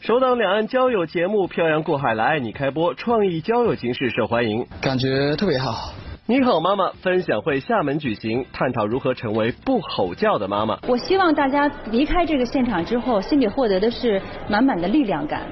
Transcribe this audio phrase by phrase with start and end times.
[0.00, 5.92] 首档两岸交友节目《漂洋过海来爱你》开播，创意交友形式受欢迎，感觉特别好。
[6.24, 10.78] 你好，妈妈分享会厦门举行，探讨如何成为不吼叫的妈妈。
[10.88, 15.42] 我希望大家离开这个现场之后，心里获得的是满满的力量感。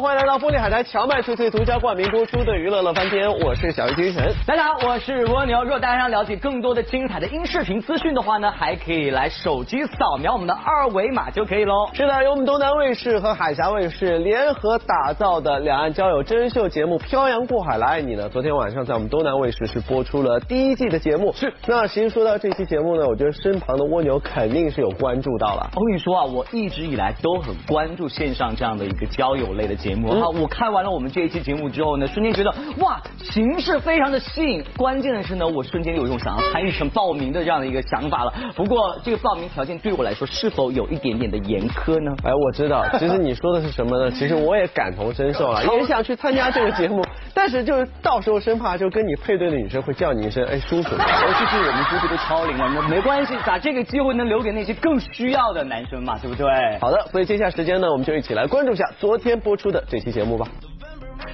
[0.00, 4.32] 欢迎来到玻璃海苔荞麦脆脆独家冠名播出的娱乐乐翻天，我是小鱼精神。
[4.46, 5.62] 大家好，我是蜗牛。
[5.62, 11.86] 如果大家想了解更多的精彩的音视频资讯的话呢，还可以来手机扫描我们的二维码就可以喽。
[11.92, 21.30] 是的，由我们东南卫视和海峡卫视联合打造的两岸交友真人秀节目《漂洋过海来爱你》呢，昨天晚上在我们东南卫视是播出了第一季的节目。
[21.34, 21.52] 是。
[21.66, 25.68] 那其实说到这期节目呢，我觉得身旁的蜗牛肯定是有关注到了。
[25.76, 30.28] 我跟你说啊，我一直以来都很关注线上这样的一个交友类的节目哈。
[30.28, 34.64] 我看完了我们这一期节目之后呢，瞬间觉得哇，形式非常的吸引。
[34.76, 38.32] 关键的是呢，我瞬间有一种想要参与成报名的这样的一个想法了。
[38.54, 42.14] 不过这个报名条件对我来说是否有一点点的严苛呢？
[42.24, 44.10] 哎，我知道，其实你说的是什么呢？
[44.16, 47.04] 其实我也感同身受了，也想去参加这个节目，
[47.34, 56.46] 但是就是到时候生怕就跟你配对的女生会叫你一声哎叔叔，尤其是我们叔叔都超龄了，那没关系，把这个机会能留给那些更需要的男生嘛，对不对？
[56.80, 60.46] 好的，所以接下来时间呢，我们就一起来关注一下昨天播出的这期节目吧。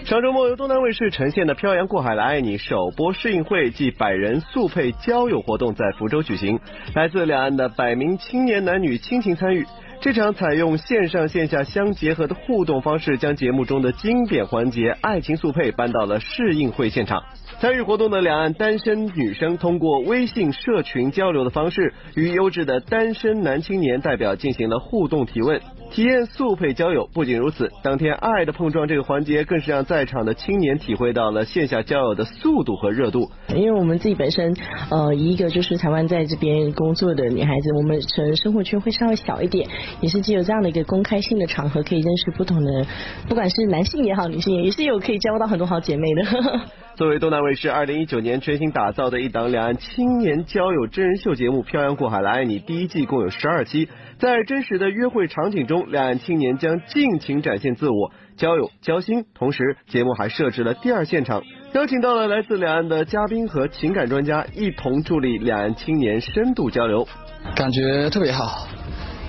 [0.04, 6.60] 上周末由东南卫视呈现的《漂洋过海来爱你》首播试映会暨百人速配交友活动在福州举行，
[6.94, 9.66] 来自两岸的百名青年男女倾情参与。
[10.00, 17.24] 这场采用线上线下相结合的互动方式，将节目中的经典环节爱情速配搬到了试映会现场。
[17.58, 25.58] 参与活动的两岸单身女生通过微信社群交流的方式，与优质的单身男青年代表进行了互动提问。
[25.90, 33.30] 体验速配交友，不仅如此，当天爱的碰撞这个环节更是让在场的青年体会到了线下交友的速度和热度。
[33.54, 34.54] 因为我们自己本身，
[34.91, 39.66] 呃，一个就是台湾在这边工作的女孩子，我们成生活圈会稍微小一点，
[40.02, 42.86] 也是既有这样的一个公开性的场合，可以认识不同的，
[43.28, 46.60] 不管是男性也好，女性也也是有可以交到很多好姐妹的。
[46.96, 53.90] 作为东南卫视二零一九年全新打造的一档两岸青年交友真人秀节目《漂洋过海来爱你》，第一季共有十二期。
[54.18, 59.26] 在真实的约会场景中，两岸青年将尽情展现自我、交友、交心。
[59.34, 61.42] 同时，节目还设置了第二现场，
[61.74, 67.06] 邀请到了来自两岸的嘉宾和情感专家，一同助力两岸青年深度交流，
[67.54, 68.66] 感觉特别好。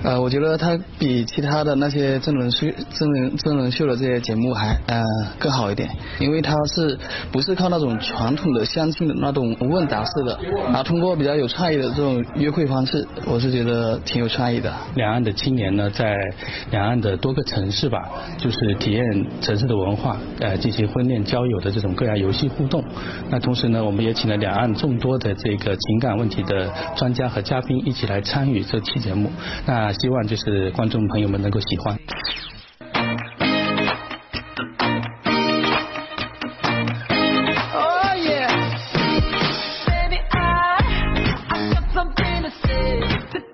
[0.04, 5.02] 呃，我觉得它比其他的那些真人秀、真人真人秀的这些节目还呃
[5.38, 6.96] 更好一点，因为它是
[7.32, 10.38] 不是靠那种传统的相亲的那种问答式的，
[10.72, 14.72] 啊通过比较有创意的这种约会方式，我是觉得挺有创意的。
[14.94, 16.16] 两岸的青年呢，在
[16.70, 17.98] 两岸的多个城市吧，
[18.38, 19.04] 就是体验
[19.40, 22.84] 城市的文化，呃，进行婚恋交友的这种各样游戏互动。
[23.30, 29.30] 那同时呢，我们也请了两岸众多的这个情感问题的专家和嘉宾一起来参与这期节目。
[29.66, 31.98] 那希望就是观众朋友们能够喜欢。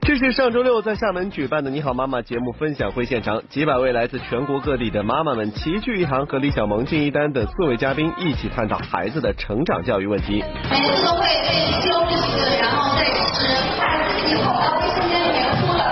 [0.06, 10.44] 这是上周六在厦门举办的《你好妈妈》节目分享会现场，几百位来自全国各地的妈妈们齐聚一堂，和李小萌、金一丹等四位嘉宾一起探讨孩子的成长教育问题。
[10.70, 13.48] 每次都会被教这个，然后再是
[13.80, 15.82] 孩子以后到卫生间里面哭了。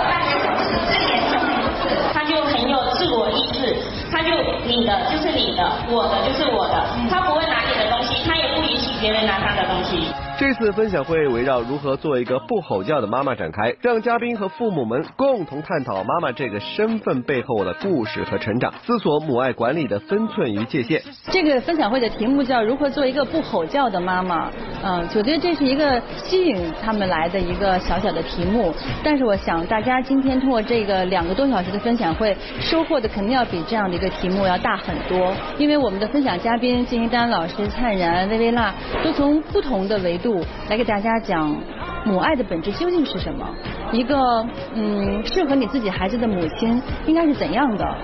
[4.11, 4.29] 他就
[4.67, 10.13] 你的就是你的，我的就是我的，他不会拿你的东西，他也不允许别人拿他的东西。
[10.37, 21.01] 这次分享会围绕如何做一个不吼叫的妈妈展开，让嘉宾和父母们共同探讨妈妈这个身份背后的故事和成长，思索母爱管理的分寸与界限。
[21.31, 24.51] 这个分享会的题目叫如何做一个不吼叫的妈妈。
[24.85, 41.55] 嗯，我觉得这是一个吸引他们来的一个小小的题目，但是我想大家今天通过这个两个多小时的分享会，收获的肯定要比这样的一个题目要大很多，因为我们的分享嘉宾金一丹老师、灿然、薇薇娜都从不同的维度来给大家讲
[42.03, 43.49] 母爱的本质究竟是什么，
[43.93, 44.45] 一个
[44.75, 47.95] 嗯适合你自己孩子的母亲应该是怎样的。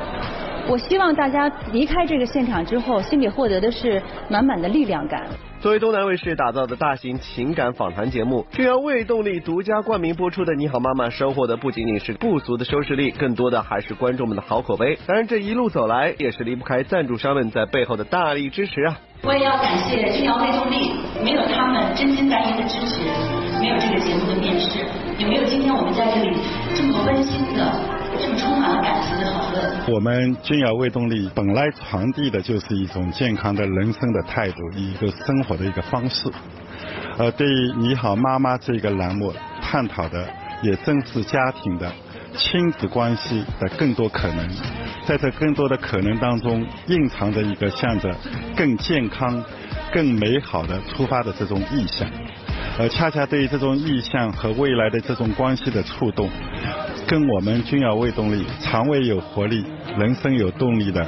[0.70, 5.24] 我希望大家离开这个现场之后，心里获得的是满满的力量感。
[5.62, 14.98] 作为东南卫视打造的大型情感访谈节目，这由为动力独家冠名播出的《你好妈妈》，收获的不仅仅是不俗的收视率，更多的还是观众们的好口碑。
[15.06, 18.98] 当然，这一路走来，也是离不开赞助商们在背后的大力支持啊！
[19.24, 23.02] 我也要感谢君瑶微动力，没有他们真金白银的支持，
[23.60, 24.80] 没有这个节目的面试，
[25.18, 26.38] 也没有今天我们在这里
[26.74, 28.00] 这么温馨的。
[28.22, 29.38] 这么充满了感情的讨论。
[29.91, 36.30] 我们君瑶微动力本来传递的就是一种健康的人生的态度，一个生活的一个方式。
[37.18, 40.27] 呃，对于你好妈妈这个栏目探讨的
[40.62, 41.91] 也正是家庭的
[42.36, 44.47] 亲子关系的更多可能，
[45.07, 48.15] 在这更多的可能当中，蕴藏着一个向着
[48.56, 49.44] 更健康、
[49.91, 52.07] 更美好的出发的这种意向，
[52.77, 56.30] 而恰恰对于这种意向和未来的这种关系的触动，
[57.10, 59.66] 跟我们君瑶胃动力肠胃有活力、
[59.98, 61.04] 人生有动力的。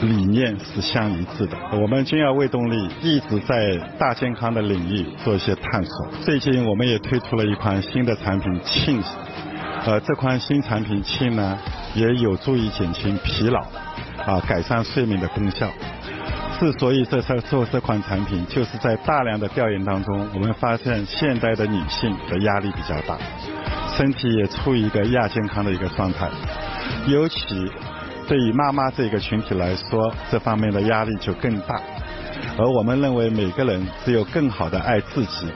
[0.00, 1.56] 理念是相一致的。
[1.72, 6.08] 我们君瑶胃动力一直在大健康的领域做一些探索。
[6.22, 8.98] 最近我们也推出了一款新的产品沁，
[9.84, 11.58] 呃，这款新产品沁呢，
[11.94, 13.60] 也有助于减轻疲劳，
[14.24, 15.68] 啊，改善睡眠的功效。
[16.58, 23.18] 之所以这次做这款产品，就是在大量的调研当中，我们发现现代的女性的压力比较大，
[23.96, 26.28] 身体也处于一个亚健康的一个状态，
[27.06, 27.38] 尤其。
[28.26, 31.78] 对于妈妈这个群体来说，这方面的压力就更大。
[32.56, 35.46] 而我们认为，每个人只有更好的爱自己，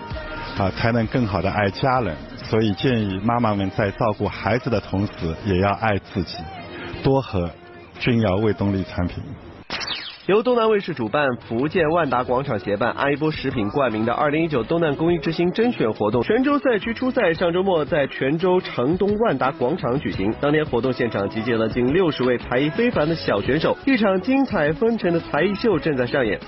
[0.59, 2.15] 啊，才能更好的爱家人。
[2.45, 5.13] 所以建议妈妈们在照顾孩子的同时，
[5.47, 6.37] 也要爱自己，
[7.03, 7.49] 多喝
[7.99, 9.25] 君瑶胃动力产品。
[10.29, 20.31] 由东南卫视主办，福建万达广场协办，阿一波食品冠名的二零一九东南公益之星甄选活动，泉州赛区初赛上周末在泉州城东万达广场举行。
[20.39, 26.39] 当天活动现场集结了近六十位才艺非凡的小选手，一场精彩纷呈的才艺秀正在上演。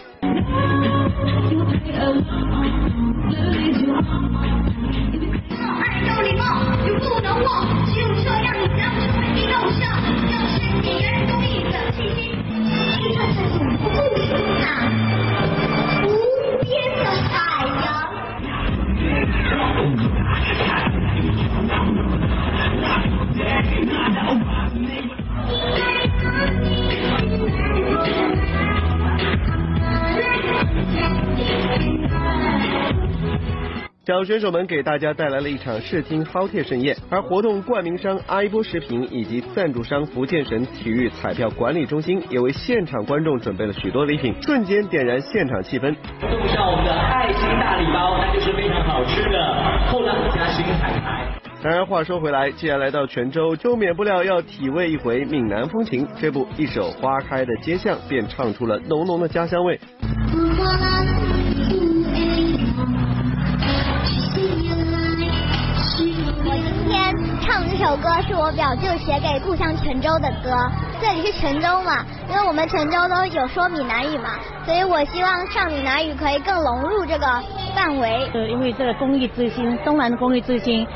[34.10, 45.94] 小选手们给大家带来了一场视听饕餮盛宴，而活动冠名商阿一波食品以及赞助商福建省体育彩票管理中心也为现场观众准备了许多礼品，瞬间点燃现场气氛。
[46.28, 51.28] 送上我们的爱心大礼包，那就是非常好吃的后浪夹心海苔。
[51.62, 56.04] 然而话说回来，既然来到泉州，就免不了要体味一回闽南风情。
[56.20, 59.78] 这不，一首花开的街巷便唱出了浓浓的家乡味。
[67.50, 70.70] 唱这首歌是我表舅写给故乡泉州的歌。
[71.00, 77.26] 这里是泉州嘛，因为我们泉州都有说闽南语嘛，所以我希望唱闽南语可以更融入这个
[77.74, 78.30] 范围。
[78.34, 80.86] 呃，因为这个公益之心，东南的公益之心，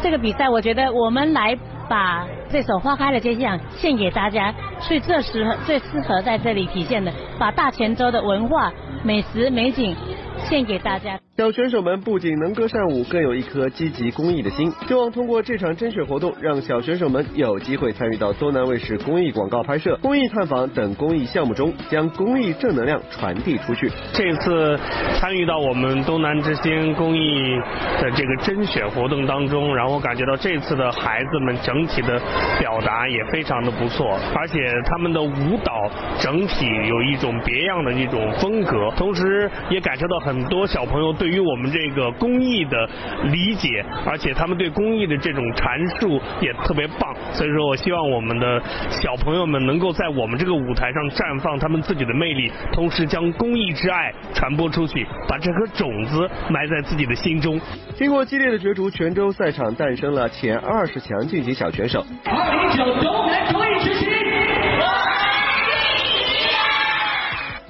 [0.00, 8.72] 这个比赛我觉得我们来把这首花开的街巷献给大家，所以这适合最适合在这里体现的，把大泉州的文化、
[9.02, 9.96] 美食、美景
[10.38, 11.18] 献给大家。
[11.36, 14.70] 小选手们不仅能歌善舞，更有一颗积极公益的心。
[14.86, 23.90] 希望通过这场甄选活动，让小选手们有机会参与到东南卫视公益广告拍摄、公益探访等公益项目中，将公益正能量传递出去。
[24.12, 24.78] 这次
[25.18, 27.58] 参与到我们东南之星公益
[28.00, 32.16] 的这个甄选活动当中，然后感觉到这次的孩子们整体的
[32.60, 35.90] 表达也非常的不错，而且他们的舞蹈
[36.20, 41.23] 整体有一种别样的一种风格，同时也感受到很多小朋友对。
[41.24, 42.86] 对于我们这个公益的
[43.32, 57.58] 理解，而且他们对公益的这种阐述也特别棒，所以说我希望我们的小朋友们能够在我们这个舞台上绽放他们自己的魅力，同时将公益之爱传播出去，把这颗种子埋在自己的心中。
[57.96, 62.04] 经过激烈的角逐，泉州赛场诞生了前二十强晋级小选手。
[62.26, 64.10] 二零一九东南公益之星，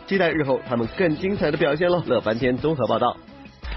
[0.06, 2.02] 期待日后他们更精彩的表现喽！
[2.04, 3.16] 乐翻天综合报道。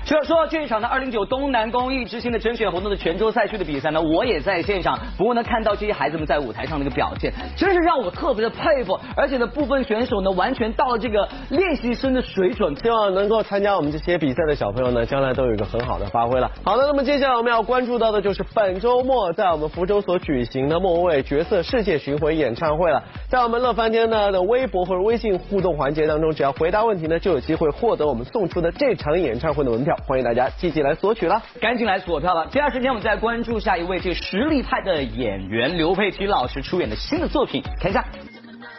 [0.08, 4.98] 除了说到这一场的二零九东南公益之星的甄选活动的泉州赛区的比赛呢，我也在现场。
[5.18, 8.98] 不过呢，看到这些孩子们在舞台上的一个表现，真是让我特别的佩服。
[9.18, 12.74] 而且呢，部分选手呢，完全到了这个练习生的水准。
[12.82, 16.50] 希望能够参加我们这些比赛的小朋友呢，将来都有一个很好的发挥了。
[16.64, 23.04] 好的，那么接下来我们要关注到的就是本周末在我们福州所举行的莫文蔚角色世界巡回演唱会了。
[23.30, 29.97] 在我们乐翻天呢的微博或者微信互动环节当中，只要回答问题呢，就有机会获得我们送出的这场演唱会的门票。
[30.06, 32.48] 欢迎大家积极来索取了，赶紧来索票了。
[32.48, 38.06] 接下来时间我们再关注下一位这实力派的演员刘佩琦老师出演的新的作品，看一下。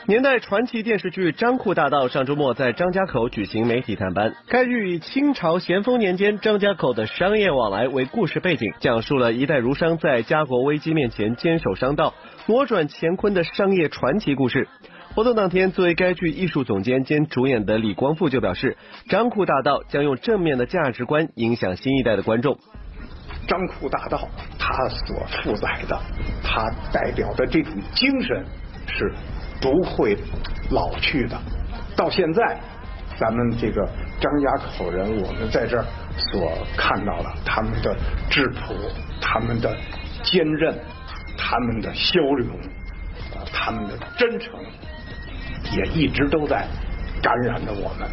[0.06, 4.34] 年代传奇电视剧《张库大道》上周末在张家口举行媒体探班。
[4.48, 12.14] 该剧以清朝咸丰年间张家口的商业往来为故事背景，讲述了一代儒商在家国危机面前坚守商道、
[12.46, 14.66] 扭转乾坤的商业传奇故事。
[15.18, 18.76] 活动当天，作为该剧艺术总监兼主演的李光复就表示，
[19.10, 22.56] 《张库大道》将用正面的价值观影响新一代的观众。
[23.48, 24.28] 张库大道，
[24.60, 26.00] 它所负载的，
[26.44, 28.44] 它代表的这种精神
[28.86, 29.12] 是
[29.60, 30.16] 不会
[30.70, 31.36] 老去的。
[31.96, 32.56] 到现在，
[33.18, 33.84] 咱们这个
[34.20, 35.84] 张家口人，我们在这儿
[36.16, 37.92] 所看到的他们的
[38.30, 38.72] 质朴，
[39.20, 39.76] 他们的
[40.22, 40.72] 坚韧，
[41.36, 42.56] 他们的骁勇，
[43.52, 44.54] 他们的真诚，
[45.76, 46.66] 也一直都在
[47.22, 48.08] 感染着我们。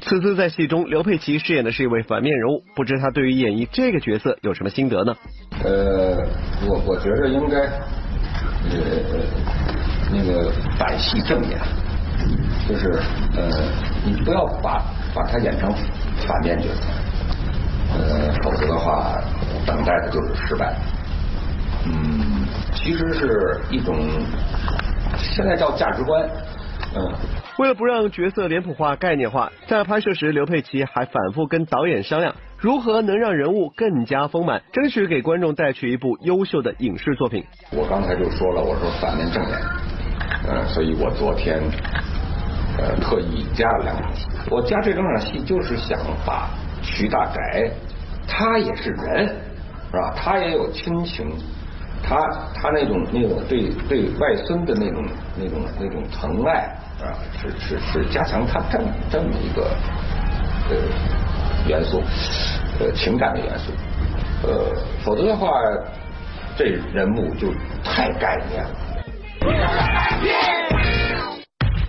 [0.00, 5.14] 此次在戏中，刘佩琦饰演的是一位反面人物，不知他对于演绎这个角色有什么心得呢？
[5.62, 6.16] 呃，
[6.66, 7.60] 我我觉得应该，
[8.68, 8.80] 呃，
[10.12, 11.58] 那个反戏正演，
[12.68, 12.90] 就是
[13.36, 13.48] 呃，
[14.04, 14.82] 你不要把
[15.14, 15.72] 把他演成
[16.26, 16.82] 反面角色，
[17.96, 19.22] 呃，否则的话，
[19.64, 20.74] 等待的就是失败。
[21.86, 22.44] 嗯，
[22.74, 23.96] 其实是一种
[25.16, 26.28] 现在叫价值观，
[26.94, 27.12] 嗯。
[27.58, 37.44] 为了不让角色脸谱化、概念化，在拍摄时，刘佩琦还反复跟导演商量，如何能让人物更加丰满，争取给观众带去一部优秀的影视作品。
[37.70, 39.58] 我刚才就说了，我说反面正脸，
[40.48, 41.60] 呃，所以我昨天
[42.78, 44.26] 呃特意加了两场戏。
[44.50, 46.48] 我加这两场戏就是想把
[46.82, 47.70] 徐大宅，
[48.26, 49.26] 他也是人，
[49.90, 50.14] 是吧？
[50.16, 51.30] 他也有亲情，
[52.02, 52.18] 他
[52.54, 55.04] 他那种那种对对外孙的那种
[55.36, 56.76] 那种那种疼爱。
[57.02, 59.74] 啊，是是是，加强他这么这么一个
[60.70, 60.76] 呃
[61.66, 62.00] 元素，
[62.78, 63.72] 呃情感的元素，
[64.46, 65.50] 呃，否则的话，
[66.56, 68.70] 这人物就太概念了。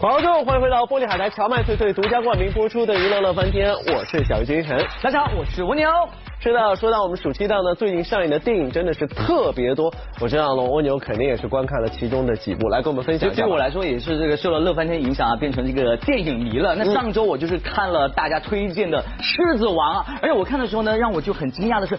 [0.03, 5.87] 观众欢迎回到玻璃海苔荞麦脆脆独家冠名播出的娱乐乐翻天，我是小鱼金晨，大家好，我是蜗牛。
[6.41, 9.89] 是的，说到我们暑期档呢，最近上映的电影真的是特别多。
[10.19, 13.43] 我知道龙蜗牛肯定也是观看了其中的几部，来跟我们分享一下。
[13.43, 16.75] 对我来说也是这个受了乐翻天影响啊，变成这个电影迷了。
[16.75, 21.97] 那上周我就是看了大家推荐的《狮子王》啊，而且我看的时候呢，让我就很惊讶的是，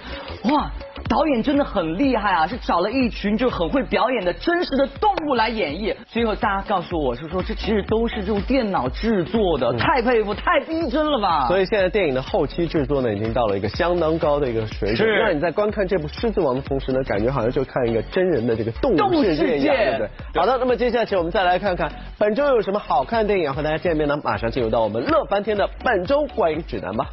[0.52, 0.70] 哇！
[1.08, 5.94] 导演真的很厉害啊，是找了一群就很会表演的真实的动物来演绎。
[6.06, 11.46] 最后大家告诉我是说，这其实都是用电脑制作的，太佩服，太逼真了吧！
[11.46, 15.08] 所以现在电影的后期制作呢，已经到了一个相当高的一个水准。
[15.08, 20.08] 让你在观看这部《狮子王》的同时呢，感觉好像就看一个真人的这个动物世界一样，对不对？
[20.40, 24.18] 好的，那么接下去我们再来看看本周有什么好看的电影要和大家见面呢？
[24.24, 27.06] 马上进入到我们乐翻天的本周观影指南吧。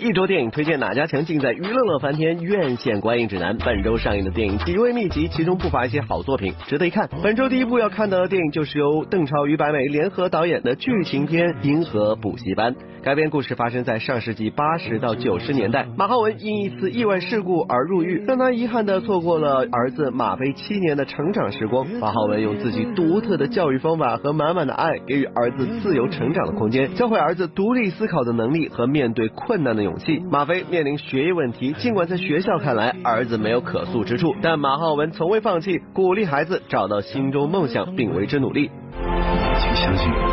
[0.00, 3.54] 一周电影推荐哪家强，尽在娱乐乐翻天院线观影指南。
[3.58, 7.06] 本周上映的电影几位密集，其中不乏一些好作品，值得一看。
[7.22, 12.74] 本周第一部要看的电影就是由邓超与白美联合导演的剧情片《银河补习班》。
[13.02, 21.88] 改编故事发生在上世纪八十到九十年代，马浩文因一次意外事故而入狱，让他遗憾的错过了儿子马飞七年的成长时光。
[21.98, 30.22] 马浩文用自己独特的教育方法和满满的爱，给予儿子自由成长的空间，教会儿子独立思考的能力和面对困难的勇气。
[30.30, 38.70] 马飞面临学业问题，尽管在学校看来儿子没有可塑之处，但马浩文从未放弃，鼓励孩子找到心中梦想并为之努力。
[39.58, 40.29] 请相信。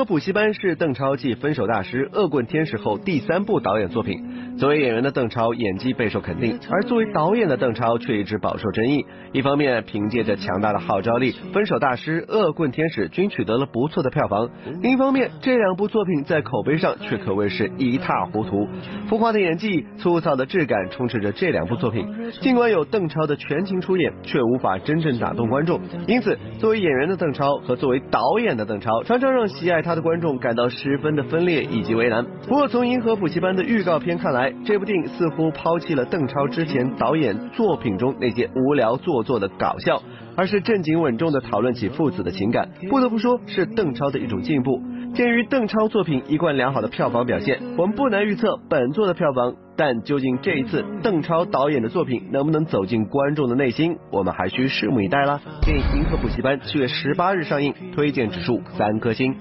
[0.00, 4.39] 银河补习班是邓超继《分手大师》《恶棍天使》后第三部导演作品。
[4.58, 9.04] 作为演员的邓超演技备受肯定，而作为导演的邓超却一直饱受争议。
[9.32, 14.48] 一方面凭借着强大的号召力，《分手大师》《恶棍天使》均取得了不错的票房；
[14.82, 18.68] 另一方面，这两部作品在口碑上却可谓是一塌糊涂。
[19.08, 22.06] 浮夸的演技、粗糙的质感充斥着这两部作品。
[22.40, 25.80] 尽管有邓超的全情出演，却无法真正打动观众。
[26.06, 32.26] 因此，作为演员的邓超和作为导演的邓超，常常让喜爱他的观众感到十分的分裂以及为难。
[32.48, 40.02] 不过，从《银河补习班》的预告片看来，这部电影似乎抛弃了邓超之前导演作品中那些无聊做作的搞笑，
[40.36, 42.70] 而是正经稳重的讨论起父子的情感。
[42.88, 44.80] 不得不说，是邓超的一种进步。
[45.14, 49.54] 鉴于邓超作品一贯良好的票房表现，我们不难预测本作的票房。
[49.76, 55.40] 但究竟这一次邓超导演的作品能不能走进观众的内心，我们还需拭目以待啦。
[55.62, 59.34] 电影《银河补习班》七月十八日上映，推荐指数三颗星。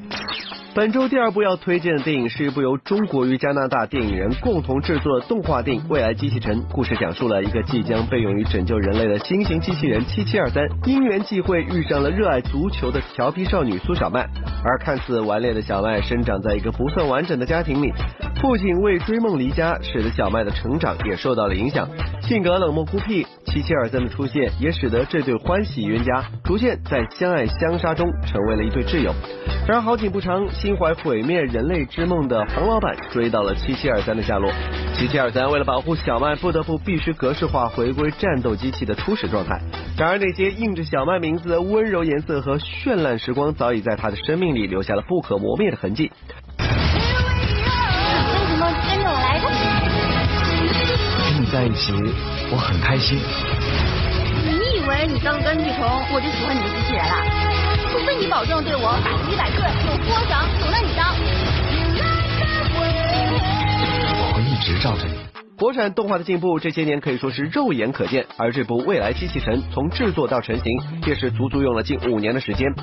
[0.76, 6.62] 本周第二部要推荐的电影是一部由中国与加拿大电影人共同制作的动画电影《未来机器城》。
[6.72, 14.30] 故事讲述了一个即将被用于拯救人类的新型机器人七七二三，因缘际会遇上了热爱足球的调皮少女苏小麦。
[14.64, 17.92] 而看似顽劣的小麦生长在一个不算完整的家庭里，
[18.40, 21.90] 父亲为追梦离家，使得小麦的成长也受到了影响。
[22.22, 23.26] 性格冷漠孤僻。
[23.50, 29.14] 七七二三的出现，也使得这对欢喜冤家逐渐在相爱相杀中成为了一对挚友。
[29.68, 34.52] 然而好景不长，心怀毁灭人类之梦的黄老板追到了七七二三的下落。
[34.94, 39.60] 七七二三为了保护小麦，不得不必须格式化回归战斗机器的初始状态。
[39.98, 46.12] 然而那些印着小麦名字的温柔颜色和绚烂时光，早已在他的生命里留下了不可磨灭的痕迹。
[46.60, 46.66] 为
[48.48, 49.50] 什么跟着我来的？
[51.32, 51.94] 跟你在一起，
[52.52, 53.18] 我很开心。
[54.46, 57.14] 你以为你当跟屁虫，我就喜欢你的机器人了？
[57.92, 61.16] 除非你保证对我百分之百顺，有波长，总让你当。
[64.18, 65.14] 我会一直罩着你。
[65.58, 72.74] 国产动画的进步这些年可以说是肉眼可见，而这部《未来机器人》从制作到成型也是足足用了近五年的时间。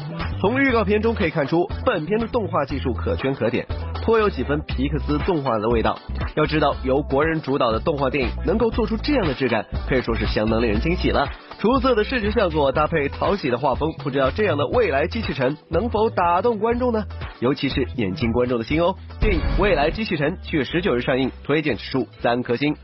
[0.41, 3.67] 从预告片中可以看出，本片的动画技术可圈可点，
[4.07, 5.99] 颇有几分皮克斯动画的味道。
[6.37, 11.29] 要知道，由国人主导的动画电影能够做出这样的质感，可以说是相当令人惊喜了。
[11.59, 17.05] 出色的视觉效果搭配讨喜的画风，不知道这样的未来机器人能否打动观众呢？
[17.41, 18.95] 尤其是年轻观众的心哦。
[19.21, 22.77] 电影《未来机器人》七月十九日上映，推荐指数三颗星。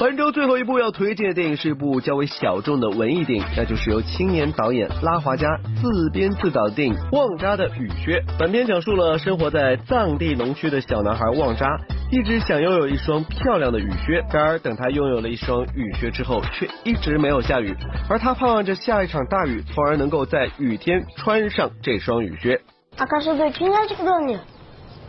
[0.00, 5.46] 本周最后一部要推荐的电影是一部较为小众的文艺电影，那就是由青年导演拉华加
[5.80, 8.20] 自编自导的电影《旺扎的雨靴》。
[8.38, 11.78] 本片讲述了生活在藏地农区的小男孩旺扎，
[12.13, 17.75] 一直想拥有一双漂亮的雨靴，然而等他拥有了一双雨靴之后，却一直没有下雨，
[18.09, 22.59] 而他盼望着下一场大雨，从而能够在雨天穿上这双雨靴。
[22.97, 24.39] 아까 저도 친해지거든요.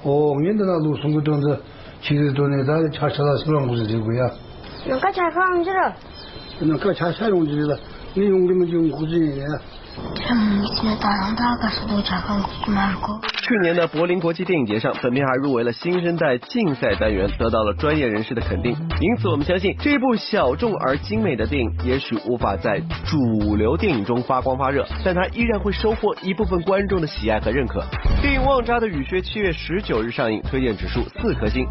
[0.05, 1.41] 어, 민들나 무슨 것도
[2.03, 4.31] 지들돈에다 차차다 쓰는 무슨 되고야.
[4.89, 5.93] 너가 잘 가면 싫어.
[6.59, 7.75] 그러니까 잘 사용 중이다.
[8.17, 9.45] 네 용기면 지금 고생이네.
[13.42, 18.76] 去年的柏林国际电影节上，本片还入围了新生代竞赛单元，得到了专业人士的肯定。
[19.00, 27.84] 因此，我们相信这部小众而精美的电影，也许无法在主流电影中发光发热，但它依然会收获一部分观众的喜爱和认可。
[28.22, 31.66] 电影《旺扎的雨靴》七月十九日上映，推荐指数四颗星。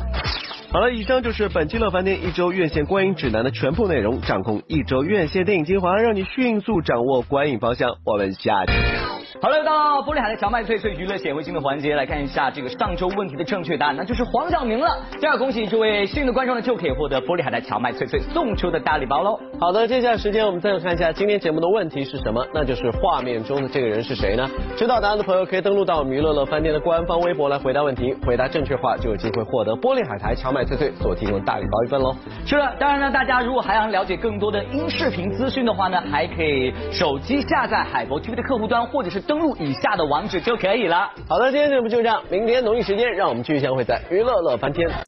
[0.74, 4.20] 好了，以上就是本期乐翻天一周院线观影指南的全部内容。
[4.22, 7.94] 掌控一周院线电影精华，让你迅速掌握观影方向。
[8.04, 8.98] 我们下期见。
[9.40, 14.98] 好了，到玻璃海的荞麦脆脆娱乐显微镜的环节，来看一下这个上周问题的正确答案，那就是黄晓明了。
[15.20, 19.38] 第二，恭喜这位幸运的观众呢，就可以获得玻璃海的荞麦脆脆送出的大礼包喽。
[19.60, 24.46] 好的，接下来时间我们再来看一下今天节目的问题是什么，那就是画面中的这个人是谁呢？
[24.76, 32.14] 知道答案的朋友可以登录到我们娱乐乐翻天的官方微博来回答问题，回答正确话就有机会获得玻璃海苔荞麦脆脆所提供的大礼包一份喽。
[32.44, 41.08] 是的，当然呢，大家如果还想了解更多的音视频资讯的话呢，还可以手机下载海博 TV 的客户端，或者是登录以下的网址就可以了。
[41.28, 44.90] 好的，今天节目就这样，明天同一时间让我们继续相会在娱乐乐翻天。